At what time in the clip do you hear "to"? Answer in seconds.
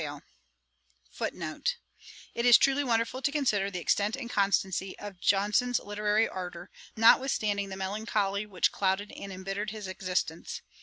3.21-3.31